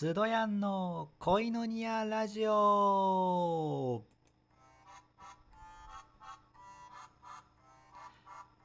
[0.00, 4.04] スドヤンの恋のニアラジオ。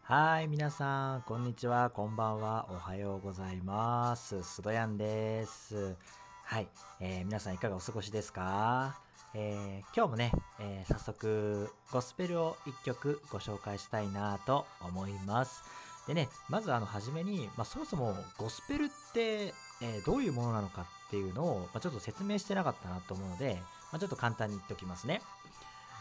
[0.04, 1.89] はい皆さんこんにちは。
[1.89, 2.68] こんばんは。
[2.70, 4.43] おはようございます。
[4.43, 5.96] スドヤンです。
[6.43, 6.68] はい、
[7.00, 9.02] えー、皆さんいかがお過ごしですか、
[9.34, 15.63] えー、今日もね、えー、早速ゴスペルを1曲ご紹介したいなと思います。
[16.05, 25.22] でね、まずあの初めに、まあ、そもそもゴスペルって、えー、どういうものなのかっていうのを、ま、ちょっと説明してなかったなと思うので、ま、ちょっと簡単に言っておきますね。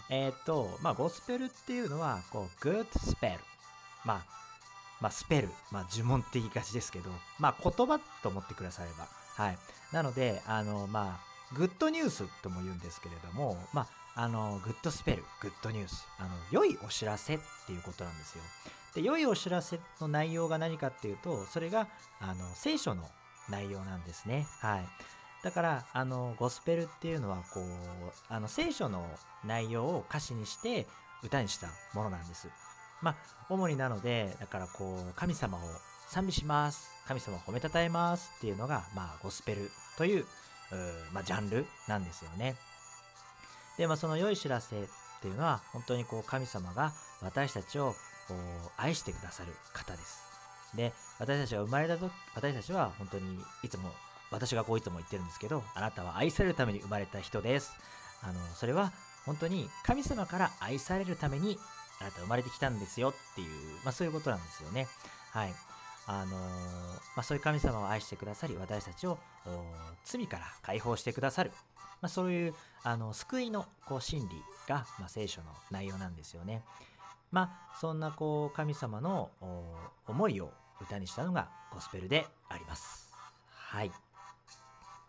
[0.09, 3.37] えー、っと、まあ、ゴスペルっていうのは、こう、good spell。
[4.07, 4.25] まあ、
[5.03, 5.51] まあ、スペル。
[5.71, 9.07] まあ、呪文って言いがちですけど、まあ、言葉と思ってくだされば。
[9.37, 9.59] はい。
[9.93, 18.43] なので、あの、まあ、 good news とも言うんですけれども、まあ、あの、 good spell、good news、あの、良いお知らせっていうことなんですよ。
[18.95, 21.89] で良いお知らせの内容が何かっていうとそれが
[22.21, 23.05] あの聖書の
[23.53, 24.49] 内容なんですね。
[24.61, 24.85] はい、
[25.45, 27.65] だからあのゴスペルっていうのはこう
[28.29, 29.07] あの聖書の
[29.45, 30.89] 内容を歌詞にして
[31.23, 32.49] 歌にしたものなんです。
[33.01, 33.17] まあ
[33.49, 35.61] 主になのでだからこう神様を
[36.09, 40.27] 賛美します神様を褒めたたえますっていうのが、まあ、ゴスペルという
[41.13, 42.57] まあ、ジャンルなんですよね。
[43.77, 44.87] で、まあ、その良い知らせっ
[45.21, 47.95] ていうのは本当にこう神様が私たちを
[48.77, 50.32] 愛してくださる方です。
[50.75, 53.91] で、私たちが生まれた時、私たちは本当にいつも、
[54.31, 57.73] 私がこういつも言ってるんですけど、あなたは愛されるために生まれた人です。
[58.23, 58.93] あの、それは
[59.27, 61.59] 本当に神様から愛されるために
[62.01, 63.49] あなた生まれてきたんですよっていう、
[63.85, 64.89] まあそういうことなんですよね。
[65.31, 65.55] はい。
[66.07, 66.41] あのー、ま
[67.19, 69.19] あ、そういう神様を愛してくださり、私たちを
[70.05, 71.53] 罪から解放してくださる。
[72.01, 74.35] まあ、そういうあの救いのこう真理
[74.69, 76.65] が、まあ、聖書の内容なんですよね。
[77.31, 79.31] まあそんなこう神様の
[80.07, 80.53] 思いを
[80.83, 83.13] 歌にしたのがゴスペルであります。
[83.51, 83.91] はい。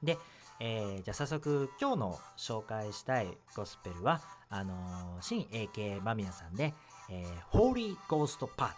[0.01, 0.17] で、
[0.59, 6.73] えー、じゃあ早速今日の紹介したいゴスペルはあのー、新 AK 間宮さんで、
[7.09, 8.73] えー、Holy Ghost Party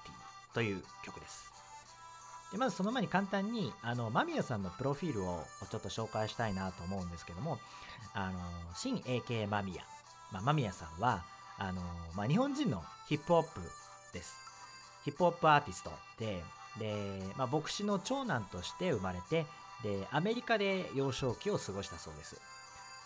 [0.53, 1.51] という曲です。
[2.51, 7.57] でまずその前に簡単にあの間宮さんのプロフィールをちょっと紹介したいなと思うんですけども
[8.13, 8.39] あの
[8.75, 9.83] 新 AK 間宮、
[10.31, 11.25] まあ、間宮さんは
[11.57, 11.81] あの
[12.15, 13.61] まあ、日本人のヒップホップ
[14.13, 14.35] です。
[15.05, 16.43] ヒップホップアーティストで、
[16.79, 19.45] で、まあ、牧師の長男として生まれて、
[19.83, 22.41] で、アメリカで幼少期を過ごしたそうです。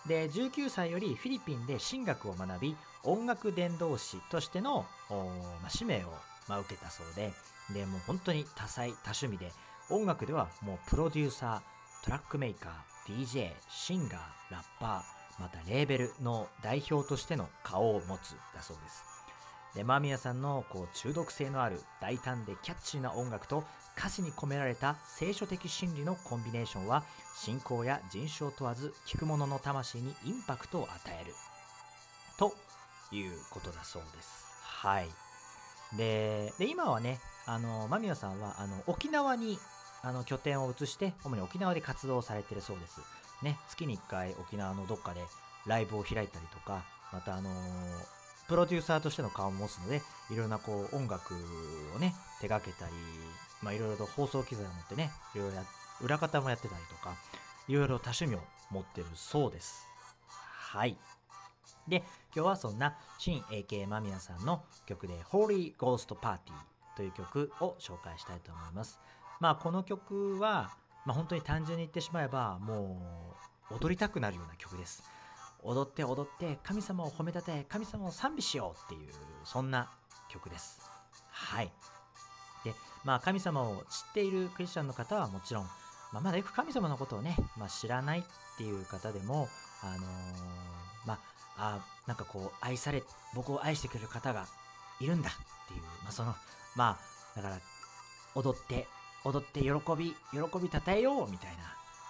[0.07, 6.13] で、19歳よりフィリピンで神学を学び、音楽伝道師としての、まあ、使命を、
[6.47, 7.33] まあ、受けたそうで、
[7.73, 9.51] で、もう本当に多彩、多趣味で、
[9.89, 14.19] 音楽ではもうプロデューサー、トラックメーカー、DJ、シンガー、
[14.51, 19.03] ラッパー、またレーベルの代表としての顔を持つだそうです。
[19.75, 23.63] で間宮さんのこう中毒性のある大胆でキャッチーな音楽と
[23.97, 27.03] 歌詞に込められた聖書的真理のコンビネーションは
[27.35, 30.89] 信仰や人種を問わず聴く者の魂にインパクトを与
[31.21, 31.33] える
[32.37, 32.53] と
[33.11, 34.45] いうことだそうです。
[34.63, 35.07] はい。
[35.97, 39.57] で、で今はね、あの間宮さんはあの沖縄に
[40.01, 43.01] あの拠点を移して主に沖縄で活動されてるそうです。
[43.43, 45.21] ね、月に1回沖縄のどっかで
[45.65, 47.53] ライブを開いたりとか、またあのー、
[48.49, 50.01] プロデューサーとしての顔も持つので、
[50.31, 51.35] いろんなこう音楽
[51.95, 52.93] をね、手掛けたり、
[53.61, 55.63] まあいろいろと放送機材を持ってね、いろいろや、
[56.01, 57.15] 裏方もやってたりとか、
[57.67, 58.39] いろいろ多趣味を
[58.71, 59.85] 持ってるそうです。
[60.27, 60.97] はい。
[61.87, 61.97] で、
[62.35, 66.39] 今日はそんな新 AK 間宮さんの曲で Holy Ghost Party
[66.95, 68.99] という曲を紹介したいと思います。
[69.39, 70.71] まあこの曲は、
[71.05, 73.35] まあ、本当に単純に言ってしまえばも
[73.71, 75.03] う踊りたくなるような曲です
[75.63, 79.11] 踊って踊って神様を褒めたて神様を賛美しようっていう
[79.43, 79.89] そんな
[80.29, 80.81] 曲です。
[81.31, 81.71] はい。
[82.63, 85.63] でまあ神様を知っているクリスチャンの方はもちろん、
[86.13, 88.23] まあ、まだよく神様のことをね、まあ、知らないっ
[88.57, 89.47] ていう方でも
[89.83, 91.19] あのー、まあ
[91.57, 93.03] あなんかこう愛され
[93.35, 94.47] 僕を愛してくれる方が
[94.99, 96.35] いるんだっていう、まあ、その
[96.75, 96.97] ま
[97.35, 97.59] あだから
[98.35, 98.87] 踊って
[99.25, 101.57] 踊って喜び、喜びたたえようみたいな、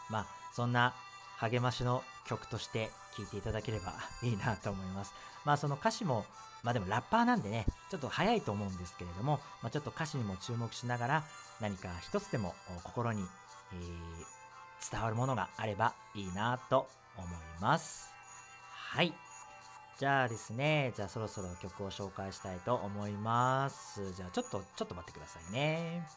[0.09, 0.94] まあ、そんな
[1.40, 3.94] 励ましの曲として聴いていただければ
[4.24, 5.14] いいなと思います。
[5.46, 6.26] まあその歌詞も、
[6.64, 11.24] まあでもラッパーなんでね、ちょっと早いと思うんですけれども、まあ、ちょっと歌詞にも注目しながら
[11.62, 12.53] 何か一つでも
[12.84, 13.24] 心に、
[13.74, 16.88] えー、伝わるものがあればいいなと
[17.18, 17.30] 思い
[17.62, 18.14] ます。
[18.72, 19.14] はい。
[19.97, 24.14] じゃあですね、じゃあそろそろ曲を紹介したいと思います。
[24.14, 26.08] じゃあちょっと、ちょっと待ってくださいね。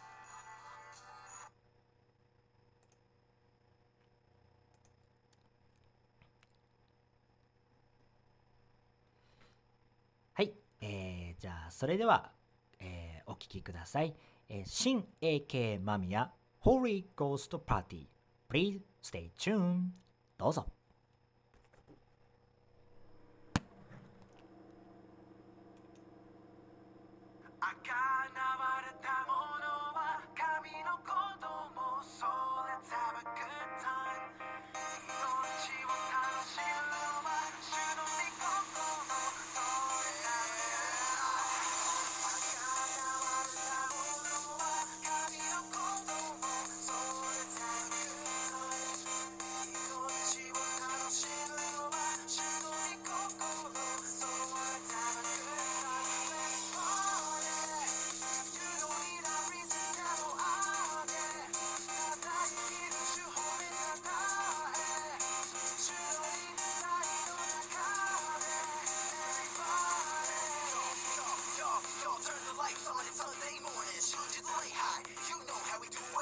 [11.42, 12.30] じゃあそれでは、
[12.78, 14.14] えー、お聴きください、
[14.48, 16.30] えー、新 AK マミヤ
[16.64, 18.06] Holy Ghost Party
[18.48, 19.86] Please stay tuned
[20.38, 20.68] どうぞ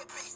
[0.00, 0.29] it be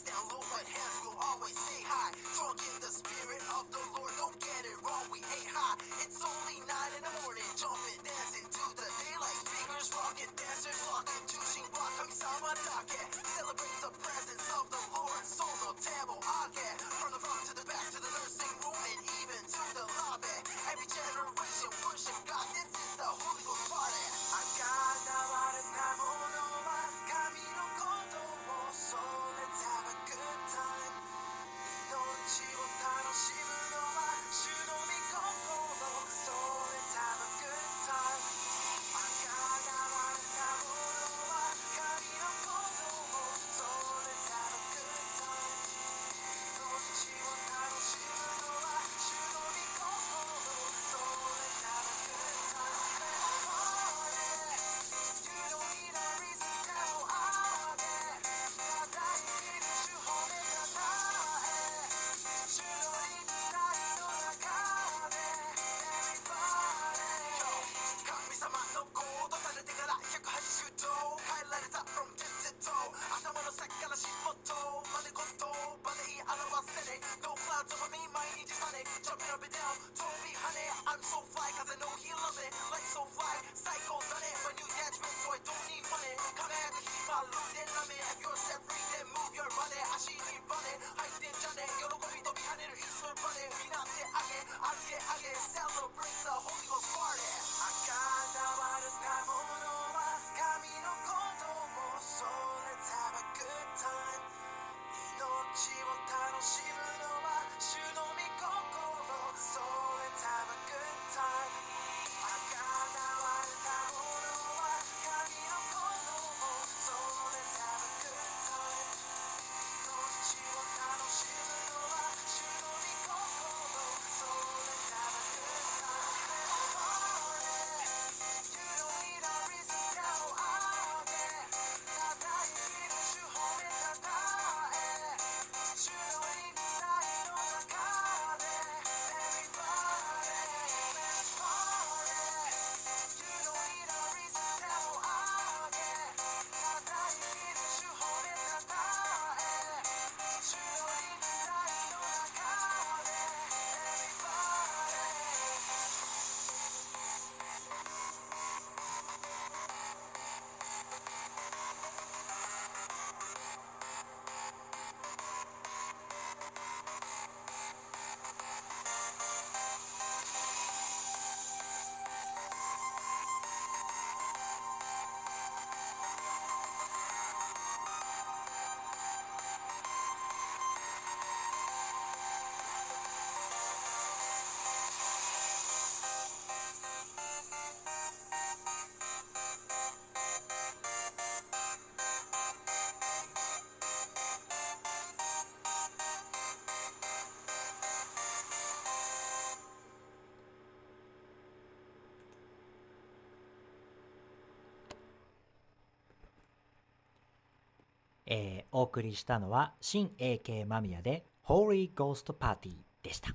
[208.27, 213.35] えー、お送りしたのは新 AK マミヤで Holy Ghost Party でした。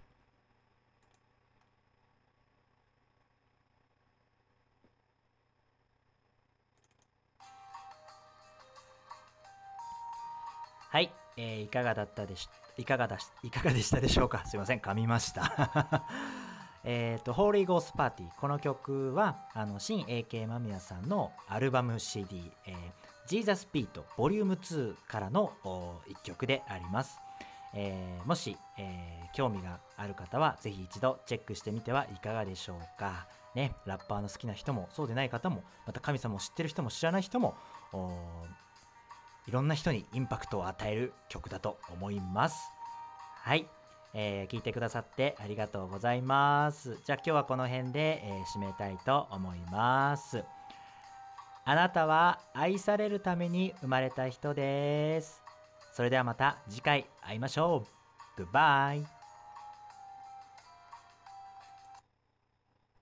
[10.91, 14.43] はい、えー、いかがだったでし、いかがだし、いかがでしたでしょうか？
[14.47, 16.03] すいません、噛みました。
[16.83, 18.35] えっと、ホーリーゴースパーティー。
[18.39, 22.91] この曲は、あの、新 AK マミヤさんのアルバム CD、えー、
[23.29, 27.19] ジーザスピートボリューム2からの1曲であります。
[27.75, 33.27] えー、もし、えー、興味がある方はぜひ一度チェックしてみてはいかがでしょうか。
[33.53, 37.53] ね、ラッパーの好きな人もそうでない方もまた神様を知ってる人も知らない人も
[39.47, 42.71] いろんな人にインパクトを与える曲だと思います。
[43.43, 43.67] はい、
[44.15, 46.97] えー、聞いてくださってありがとうございます。
[47.05, 50.43] じゃあ今日はこの辺で、えー、締めたいと思います。
[51.65, 55.41] あなたは愛されるために生まれた人です。
[55.93, 57.85] それではまた次回会いましょ
[58.37, 58.41] う。
[58.41, 59.18] Goodbye.